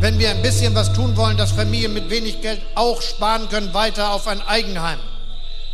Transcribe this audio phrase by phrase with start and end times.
[0.00, 3.74] Wenn wir ein bisschen was tun wollen, dass Familien mit wenig Geld auch sparen können,
[3.74, 4.98] weiter auf ein Eigenheim.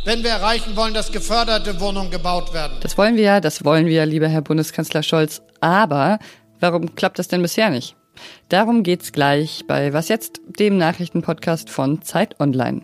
[0.03, 2.77] Wenn wir erreichen wollen, dass geförderte Wohnungen gebaut werden.
[2.81, 5.41] Das wollen wir ja, das wollen wir ja, lieber Herr Bundeskanzler Scholz.
[5.61, 6.19] Aber
[6.59, 7.95] warum klappt das denn bisher nicht?
[8.49, 12.81] Darum geht's gleich bei Was jetzt, dem Nachrichtenpodcast von Zeit Online.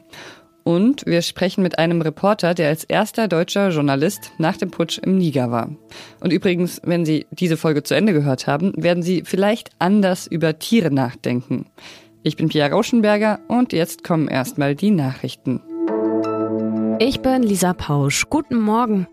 [0.64, 5.18] Und wir sprechen mit einem Reporter, der als erster deutscher Journalist nach dem Putsch im
[5.18, 5.70] Niger war.
[6.21, 10.59] Und übrigens, wenn Sie diese Folge zu Ende gehört haben, werden Sie vielleicht anders über
[10.59, 11.66] Tiere nachdenken.
[12.23, 15.62] Ich bin Pia Rauschenberger und jetzt kommen erstmal die Nachrichten.
[17.00, 18.30] Ich bin Lisa Pausch.
[18.30, 19.08] Guten Morgen.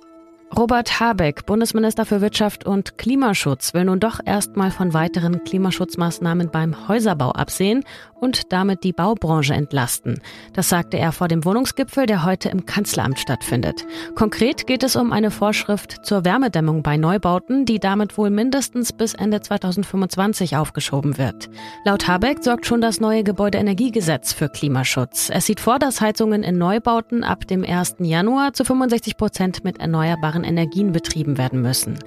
[0.56, 6.88] Robert Habeck, Bundesminister für Wirtschaft und Klimaschutz, will nun doch erstmal von weiteren Klimaschutzmaßnahmen beim
[6.88, 7.84] Häuserbau absehen
[8.20, 10.20] und damit die Baubranche entlasten.
[10.52, 13.84] Das sagte er vor dem Wohnungsgipfel, der heute im Kanzleramt stattfindet.
[14.15, 19.15] Konkret geht es um eine Vorschrift zur Wärmedämmung bei Neubauten, die damit wohl mindestens bis
[19.15, 21.48] Ende 2025 aufgeschoben wird.
[21.84, 25.30] Laut Habeck sorgt schon das neue Gebäudeenergiegesetz für Klimaschutz.
[25.32, 27.96] Es sieht vor, dass Heizungen in Neubauten ab dem 1.
[28.01, 31.99] Januar zu 65 Prozent mit erneuerbaren Energien betrieben werden müssen.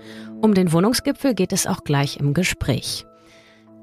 [0.42, 3.05] Um den Wohnungsgipfel geht es auch gleich im Gespräch.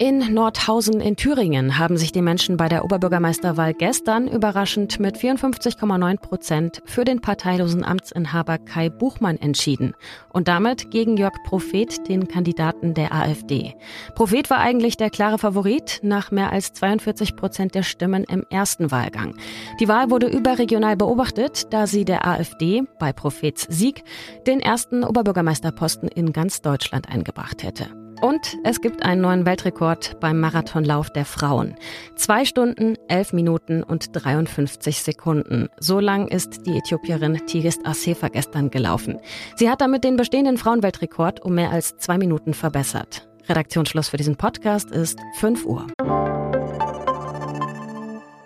[0.03, 6.17] In Nordhausen in Thüringen haben sich die Menschen bei der Oberbürgermeisterwahl gestern überraschend mit 54,9
[6.17, 9.93] Prozent für den parteilosen Amtsinhaber Kai Buchmann entschieden
[10.31, 13.75] und damit gegen Jörg Prophet, den Kandidaten der AfD.
[14.15, 18.91] Prophet war eigentlich der klare Favorit nach mehr als 42 Prozent der Stimmen im ersten
[18.91, 19.37] Wahlgang.
[19.81, 24.03] Die Wahl wurde überregional beobachtet, da sie der AfD bei Prophets Sieg
[24.47, 28.00] den ersten Oberbürgermeisterposten in ganz Deutschland eingebracht hätte.
[28.21, 31.75] Und es gibt einen neuen Weltrekord beim Marathonlauf der Frauen.
[32.17, 35.69] Zwei Stunden, elf Minuten und 53 Sekunden.
[35.79, 39.19] So lang ist die Äthiopierin Tigist Asefa gestern gelaufen.
[39.57, 43.27] Sie hat damit den bestehenden Frauenweltrekord um mehr als zwei Minuten verbessert.
[43.49, 45.87] Redaktionsschluss für diesen Podcast ist 5 Uhr.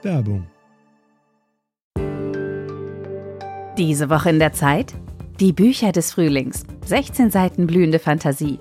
[0.03, 0.47] Werbung.
[3.77, 4.95] Diese Woche in der Zeit?
[5.41, 6.65] Die Bücher des Frühlings.
[6.87, 8.61] 16 Seiten blühende Fantasie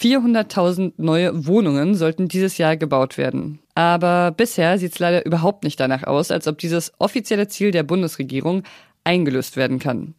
[0.00, 3.60] 400.000 neue Wohnungen sollten dieses Jahr gebaut werden.
[3.74, 7.84] Aber bisher sieht es leider überhaupt nicht danach aus, als ob dieses offizielle Ziel der
[7.84, 8.62] Bundesregierung
[9.04, 10.14] eingelöst werden kann.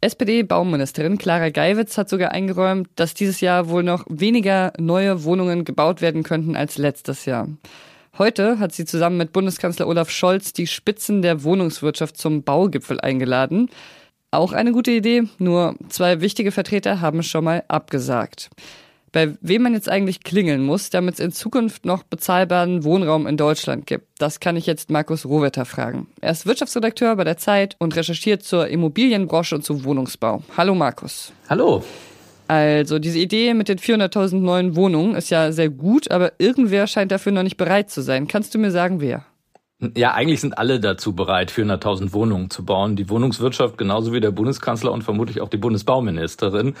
[0.00, 6.02] SPD-Bauministerin Clara Geiwitz hat sogar eingeräumt, dass dieses Jahr wohl noch weniger neue Wohnungen gebaut
[6.02, 7.48] werden könnten als letztes Jahr.
[8.18, 13.70] Heute hat sie zusammen mit Bundeskanzler Olaf Scholz die Spitzen der Wohnungswirtschaft zum Baugipfel eingeladen.
[14.30, 18.50] Auch eine gute Idee, nur zwei wichtige Vertreter haben schon mal abgesagt
[19.14, 23.36] bei wem man jetzt eigentlich klingeln muss, damit es in Zukunft noch bezahlbaren Wohnraum in
[23.36, 24.08] Deutschland gibt.
[24.18, 26.08] Das kann ich jetzt Markus Rohwetter fragen.
[26.20, 30.42] Er ist Wirtschaftsredakteur bei der Zeit und recherchiert zur Immobilienbranche und zu Wohnungsbau.
[30.56, 31.32] Hallo Markus.
[31.48, 31.84] Hallo.
[32.48, 37.12] Also diese Idee mit den 400.000 neuen Wohnungen ist ja sehr gut, aber irgendwer scheint
[37.12, 38.26] dafür noch nicht bereit zu sein.
[38.26, 39.24] Kannst du mir sagen, wer?
[39.96, 42.96] Ja, eigentlich sind alle dazu bereit, 400.000 Wohnungen zu bauen.
[42.96, 46.74] Die Wohnungswirtschaft genauso wie der Bundeskanzler und vermutlich auch die Bundesbauministerin.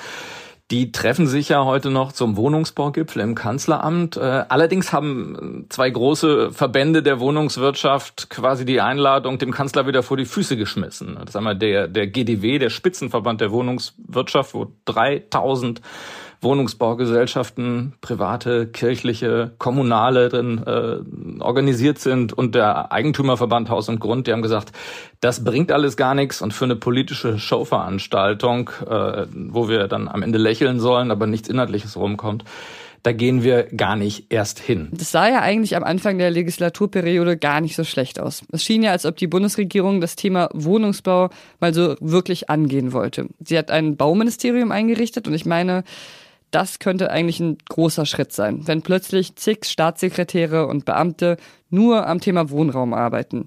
[0.70, 4.16] Die treffen sich ja heute noch zum Wohnungsbaugipfel im Kanzleramt.
[4.16, 10.16] Äh, allerdings haben zwei große Verbände der Wohnungswirtschaft quasi die Einladung dem Kanzler wieder vor
[10.16, 11.16] die Füße geschmissen.
[11.16, 15.82] Das ist einmal der, der GDW, der Spitzenverband der Wohnungswirtschaft, wo 3000
[16.44, 24.32] Wohnungsbaugesellschaften, private, kirchliche, kommunale drin äh, organisiert sind und der Eigentümerverband Haus und Grund, die
[24.32, 24.70] haben gesagt,
[25.20, 30.22] das bringt alles gar nichts und für eine politische Showveranstaltung, äh, wo wir dann am
[30.22, 32.44] Ende lächeln sollen, aber nichts Inhaltliches rumkommt,
[33.04, 34.88] da gehen wir gar nicht erst hin.
[34.92, 38.42] Das sah ja eigentlich am Anfang der Legislaturperiode gar nicht so schlecht aus.
[38.50, 41.28] Es schien ja, als ob die Bundesregierung das Thema Wohnungsbau
[41.60, 43.26] mal so wirklich angehen wollte.
[43.44, 45.84] Sie hat ein Bauministerium eingerichtet und ich meine,
[46.50, 51.36] das könnte eigentlich ein großer Schritt sein, wenn plötzlich zig Staatssekretäre und Beamte
[51.68, 53.46] nur am Thema Wohnraum arbeiten.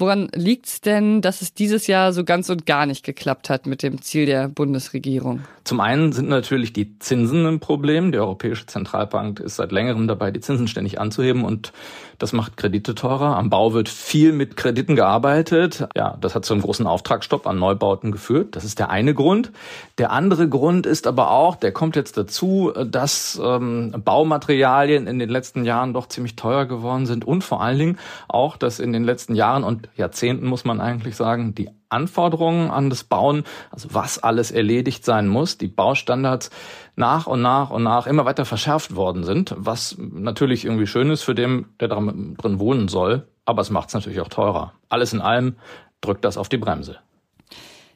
[0.00, 3.66] Woran liegt es denn, dass es dieses Jahr so ganz und gar nicht geklappt hat
[3.66, 5.40] mit dem Ziel der Bundesregierung?
[5.64, 8.10] Zum einen sind natürlich die Zinsen ein Problem.
[8.10, 11.74] Die Europäische Zentralbank ist seit längerem dabei, die Zinsen ständig anzuheben und
[12.18, 13.36] das macht Kredite teurer.
[13.36, 15.86] Am Bau wird viel mit Krediten gearbeitet.
[15.96, 18.56] Ja, das hat zu einem großen Auftragsstopp an Neubauten geführt.
[18.56, 19.52] Das ist der eine Grund.
[19.98, 25.28] Der andere Grund ist aber auch, der kommt jetzt dazu, dass ähm, Baumaterialien in den
[25.30, 27.98] letzten Jahren doch ziemlich teuer geworden sind und vor allen Dingen
[28.28, 32.90] auch, dass in den letzten Jahren und Jahrzehnten muss man eigentlich sagen, die Anforderungen an
[32.90, 36.50] das Bauen, also was alles erledigt sein muss, die Baustandards
[36.96, 41.22] nach und nach und nach immer weiter verschärft worden sind, was natürlich irgendwie schön ist
[41.22, 44.72] für den, der drin wohnen soll, aber es macht es natürlich auch teurer.
[44.88, 45.56] Alles in allem
[46.00, 46.98] drückt das auf die Bremse.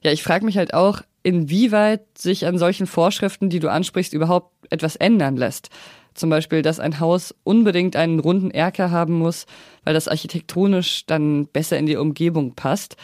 [0.03, 4.53] Ja, ich frage mich halt auch, inwieweit sich an solchen Vorschriften, die du ansprichst, überhaupt
[4.71, 5.71] etwas ändern lässt.
[6.15, 9.47] Zum Beispiel, dass ein Haus unbedingt einen runden Erker haben muss,
[9.85, 12.97] weil das architektonisch dann besser in die Umgebung passt.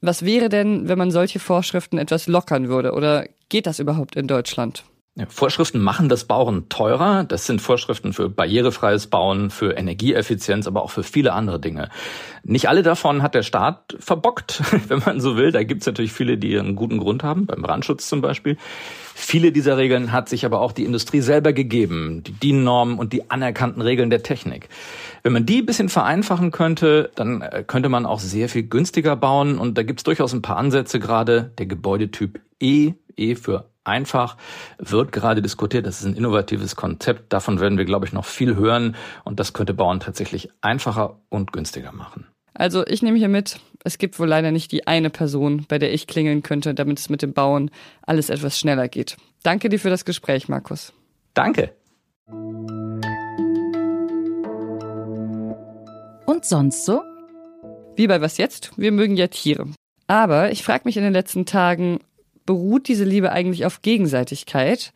[0.00, 2.92] Was wäre denn, wenn man solche Vorschriften etwas lockern würde?
[2.92, 4.84] Oder geht das überhaupt in Deutschland?
[5.28, 7.22] Vorschriften machen das Bauen teurer.
[7.22, 11.88] Das sind Vorschriften für barrierefreies Bauen, für Energieeffizienz, aber auch für viele andere Dinge.
[12.42, 15.52] Nicht alle davon hat der Staat verbockt, wenn man so will.
[15.52, 18.56] Da gibt es natürlich viele, die einen guten Grund haben, beim Brandschutz zum Beispiel.
[19.14, 23.30] Viele dieser Regeln hat sich aber auch die Industrie selber gegeben, die DIN-Normen und die
[23.30, 24.68] anerkannten Regeln der Technik.
[25.22, 29.14] Wenn man die ein bisschen vereinfachen könnte, dann äh, könnte man auch sehr viel günstiger
[29.14, 29.58] bauen.
[29.58, 31.52] Und da gibt es durchaus ein paar Ansätze gerade.
[31.58, 34.36] Der Gebäudetyp E, E für einfach,
[34.78, 35.86] wird gerade diskutiert.
[35.86, 37.32] Das ist ein innovatives Konzept.
[37.32, 38.96] Davon werden wir, glaube ich, noch viel hören.
[39.24, 42.26] Und das könnte Bauen tatsächlich einfacher und günstiger machen.
[42.54, 45.92] Also ich nehme hier mit, es gibt wohl leider nicht die eine Person, bei der
[45.92, 47.70] ich klingeln könnte, damit es mit dem Bauen
[48.02, 49.16] alles etwas schneller geht.
[49.42, 50.92] Danke dir für das Gespräch, Markus.
[51.34, 51.72] Danke.
[56.26, 57.02] Und sonst so?
[57.96, 58.72] Wie bei was jetzt?
[58.76, 59.66] Wir mögen ja Tiere.
[60.06, 62.00] Aber ich frage mich in den letzten Tagen,
[62.46, 64.92] beruht diese Liebe eigentlich auf Gegenseitigkeit?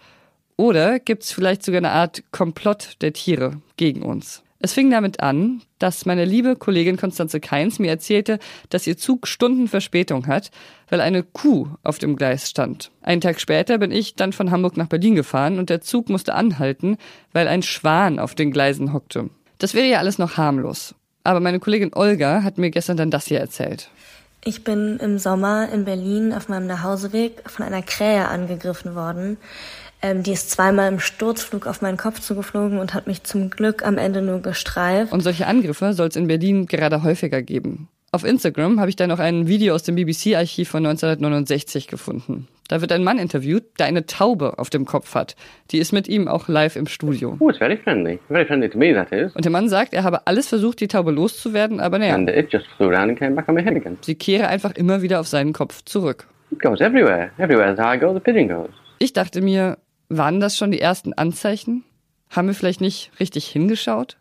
[0.56, 4.42] Oder gibt es vielleicht sogar eine Art Komplott der Tiere gegen uns?
[4.60, 8.40] Es fing damit an, dass meine liebe Kollegin Konstanze Keins mir erzählte,
[8.70, 10.50] dass ihr Zug Stunden Verspätung hat,
[10.90, 12.90] weil eine Kuh auf dem Gleis stand.
[13.00, 16.34] Einen Tag später bin ich dann von Hamburg nach Berlin gefahren und der Zug musste
[16.34, 16.96] anhalten,
[17.32, 19.30] weil ein Schwan auf den Gleisen hockte.
[19.58, 20.96] Das wäre ja alles noch harmlos.
[21.22, 23.90] Aber meine Kollegin Olga hat mir gestern dann das hier erzählt.
[24.48, 29.36] Ich bin im Sommer in Berlin auf meinem Nachhauseweg von einer Krähe angegriffen worden.
[30.00, 33.84] Ähm, die ist zweimal im Sturzflug auf meinen Kopf zugeflogen und hat mich zum Glück
[33.84, 35.12] am Ende nur gestreift.
[35.12, 37.88] Und solche Angriffe soll es in Berlin gerade häufiger geben.
[38.10, 42.48] Auf Instagram habe ich dann noch ein Video aus dem BBC-Archiv von 1969 gefunden.
[42.68, 45.36] Da wird ein Mann interviewt, der eine Taube auf dem Kopf hat.
[45.70, 47.36] Die ist mit ihm auch live im Studio.
[47.40, 48.18] Oh, it's very friendly.
[48.28, 49.34] Very friendly to me, that is.
[49.34, 52.14] Und der Mann sagt, er habe alles versucht, die Taube loszuwerden, aber naja.
[52.14, 53.96] And it just flew around and came back on my head again.
[54.02, 56.26] Sie kehre einfach immer wieder auf seinen Kopf zurück.
[56.50, 57.30] It goes everywhere.
[57.38, 58.70] Everywhere how I go, the pigeon goes.
[58.98, 59.78] Ich dachte mir,
[60.10, 61.84] waren das schon die ersten Anzeichen?
[62.30, 64.18] Haben wir vielleicht nicht richtig hingeschaut?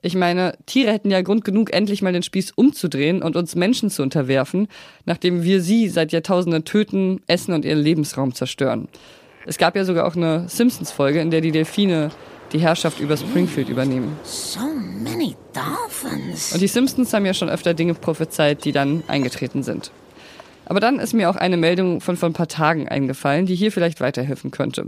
[0.00, 3.90] Ich meine, Tiere hätten ja Grund genug, endlich mal den Spieß umzudrehen und uns Menschen
[3.90, 4.68] zu unterwerfen,
[5.06, 8.88] nachdem wir sie seit Jahrtausenden töten, essen und ihren Lebensraum zerstören.
[9.44, 12.10] Es gab ja sogar auch eine Simpsons-Folge, in der die Delfine
[12.52, 14.16] die Herrschaft über Springfield übernehmen.
[14.22, 16.52] So many dolphins.
[16.52, 19.90] Und die Simpsons haben ja schon öfter Dinge prophezeit, die dann eingetreten sind.
[20.68, 23.72] Aber dann ist mir auch eine Meldung von vor ein paar Tagen eingefallen, die hier
[23.72, 24.84] vielleicht weiterhelfen könnte.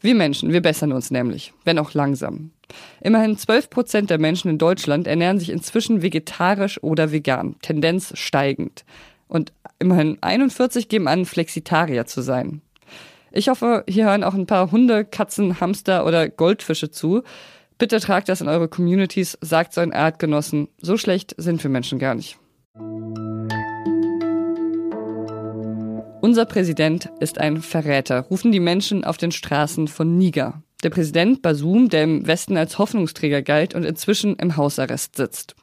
[0.00, 2.52] Wir Menschen, wir bessern uns nämlich, wenn auch langsam.
[3.00, 8.84] Immerhin 12 Prozent der Menschen in Deutschland ernähren sich inzwischen vegetarisch oder vegan, Tendenz steigend.
[9.26, 12.62] Und immerhin 41 geben an, Flexitarier zu sein.
[13.32, 17.24] Ich hoffe, hier hören auch ein paar Hunde, Katzen, Hamster oder Goldfische zu.
[17.78, 20.68] Bitte tragt das in eure Communities, sagt so ein Erdgenossen.
[20.80, 22.38] So schlecht sind wir Menschen gar nicht.
[26.22, 30.62] Unser Präsident ist ein Verräter, rufen die Menschen auf den Straßen von Niger.
[30.82, 35.54] Der Präsident Basum, der im Westen als Hoffnungsträger galt und inzwischen im Hausarrest sitzt.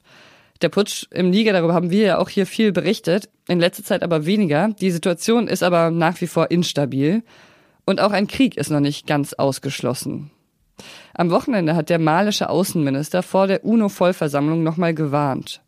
[0.61, 4.03] Der Putsch im Niger, darüber haben wir ja auch hier viel berichtet, in letzter Zeit
[4.03, 4.69] aber weniger.
[4.79, 7.23] Die Situation ist aber nach wie vor instabil
[7.85, 10.31] und auch ein Krieg ist noch nicht ganz ausgeschlossen.
[11.13, 15.61] Am Wochenende hat der malische Außenminister vor der UNO-Vollversammlung nochmal gewarnt.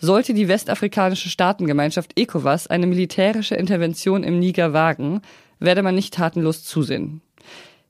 [0.00, 5.20] Sollte die westafrikanische Staatengemeinschaft ECOWAS eine militärische Intervention im Niger wagen,
[5.58, 7.20] werde man nicht tatenlos zusehen.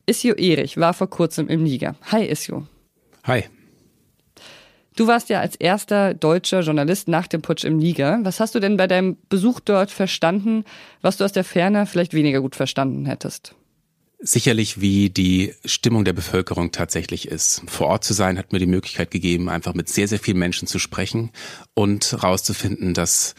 [0.06, 1.94] Isio Erich war vor kurzem im Niger.
[2.10, 2.66] Hi Isio.
[3.24, 3.44] Hi.
[4.96, 8.18] Du warst ja als erster deutscher Journalist nach dem Putsch im Niger.
[8.22, 10.64] Was hast du denn bei deinem Besuch dort verstanden,
[11.00, 13.54] was du aus der Ferne vielleicht weniger gut verstanden hättest?
[14.20, 17.62] Sicherlich, wie die Stimmung der Bevölkerung tatsächlich ist.
[17.66, 20.68] Vor Ort zu sein hat mir die Möglichkeit gegeben, einfach mit sehr, sehr vielen Menschen
[20.68, 21.30] zu sprechen
[21.74, 23.34] und herauszufinden, dass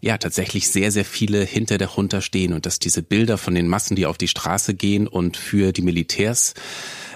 [0.00, 3.68] ja tatsächlich sehr, sehr viele hinter der Junta stehen und dass diese Bilder von den
[3.68, 6.54] Massen, die auf die Straße gehen und für die Militärs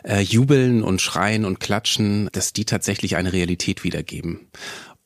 [0.04, 4.48] äh, jubeln und schreien und klatschen, dass die tatsächlich eine Realität wiedergeben.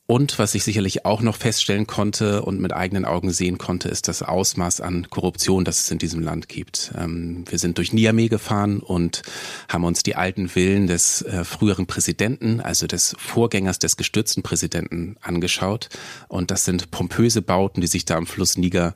[0.09, 4.09] Und was ich sicherlich auch noch feststellen konnte und mit eigenen Augen sehen konnte, ist
[4.09, 6.92] das Ausmaß an Korruption, das es in diesem Land gibt.
[6.99, 9.23] Ähm, wir sind durch Niamey gefahren und
[9.68, 15.16] haben uns die alten Villen des äh, früheren Präsidenten, also des Vorgängers des gestürzten Präsidenten,
[15.23, 15.88] angeschaut.
[16.26, 18.94] Und das sind pompöse Bauten, die sich da am Fluss Niger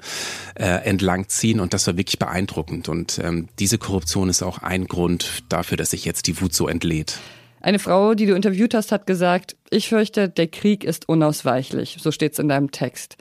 [0.56, 1.60] äh, entlang ziehen.
[1.60, 2.88] Und das war wirklich beeindruckend.
[2.88, 6.66] Und ähm, diese Korruption ist auch ein Grund dafür, dass sich jetzt die Wut so
[6.66, 7.20] entlädt.
[7.66, 11.96] Eine Frau, die du interviewt hast, hat gesagt, ich fürchte, der Krieg ist unausweichlich.
[12.00, 13.16] So steht es in deinem Text.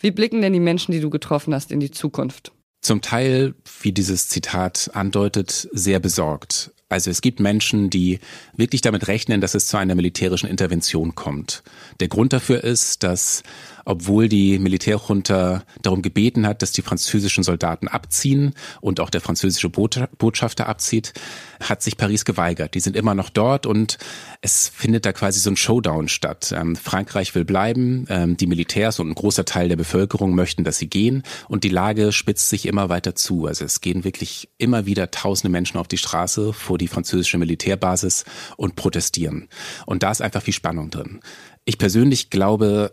[0.00, 2.52] Wie blicken denn die Menschen, die du getroffen hast, in die Zukunft?
[2.82, 6.72] Zum Teil, wie dieses Zitat andeutet, sehr besorgt.
[6.90, 8.18] Also es gibt Menschen, die
[8.54, 11.62] wirklich damit rechnen, dass es zu einer militärischen Intervention kommt.
[11.98, 13.44] Der Grund dafür ist, dass
[13.86, 19.70] obwohl die Militärjunta darum gebeten hat, dass die französischen Soldaten abziehen und auch der französische
[19.70, 21.14] Botschafter abzieht,
[21.60, 22.74] hat sich Paris geweigert.
[22.74, 23.96] Die sind immer noch dort und
[24.42, 26.52] es findet da quasi so ein Showdown statt.
[26.54, 30.78] Ähm, Frankreich will bleiben, ähm, die Militärs und ein großer Teil der Bevölkerung möchten, dass
[30.78, 33.46] sie gehen und die Lage spitzt sich immer weiter zu.
[33.46, 38.24] Also es gehen wirklich immer wieder tausende Menschen auf die Straße vor die französische Militärbasis
[38.56, 39.48] und protestieren.
[39.86, 41.20] Und da ist einfach viel Spannung drin.
[41.64, 42.92] Ich persönlich glaube,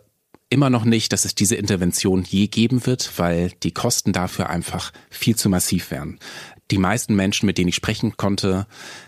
[0.54, 4.94] immer noch nicht, dass es diese Intervention je geben wird, weil die Kosten dafür einfach
[5.10, 6.20] viel zu massiv wären.
[6.72, 8.68] Die meisten Menschen, mit denen ich sprechen konnte,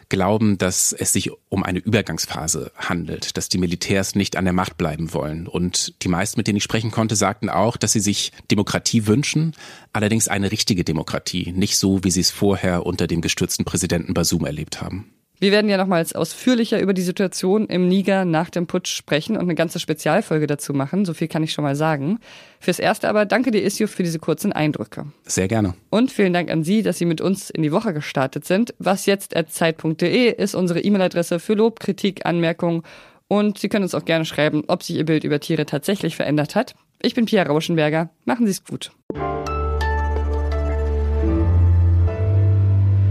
[0.10, 4.78] glauben, dass es sich um eine Übergangsphase handelt, dass die Militärs nicht an der Macht
[4.78, 5.48] bleiben wollen.
[5.48, 9.56] Und die meisten, mit denen ich sprechen konnte, sagten auch, dass sie sich Demokratie wünschen,
[9.94, 14.46] allerdings eine richtige Demokratie, nicht so, wie sie es vorher unter dem gestürzten Präsidenten Basum
[14.46, 15.15] erlebt haben.
[15.40, 19.44] Wir werden ja nochmals ausführlicher über die Situation im Niger nach dem Putsch sprechen und
[19.44, 21.06] eine ganze Spezialfolge dazu machen.
[21.06, 22.20] So viel kann ich schon mal sagen.
[22.60, 25.06] Fürs Erste aber danke dir, Isio, für diese kurzen Eindrücke.
[25.24, 25.74] Sehr gerne.
[25.90, 28.74] Und vielen Dank an Sie, dass Sie mit uns in die Woche gestartet sind.
[28.80, 32.84] Was jetzt at zeit.de ist unsere E-Mail-Adresse für Lob, Kritik, Anmerkungen.
[33.28, 36.56] Und Sie können uns auch gerne schreiben, ob sich Ihr Bild über Tiere tatsächlich verändert
[36.56, 36.76] hat.
[37.02, 38.10] Ich bin Pia Rauschenberger.
[38.24, 38.92] Machen Sie es gut.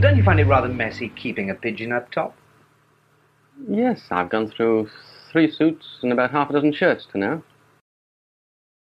[0.05, 2.37] Don't you find it rather messy keeping a pigeon up top?
[3.67, 4.91] Yes, I've gone through
[5.33, 7.43] three suits and about half a dozen shirts to now.